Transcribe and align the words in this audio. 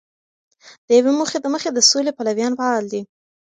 د 0.85 0.87
یوې 0.99 1.11
موخی 1.19 1.37
د 1.41 1.45
مخې 1.53 1.69
د 1.73 1.79
سولې 1.89 2.11
پلویان 2.17 2.53
فعال 2.59 2.85
دي. 2.93 3.01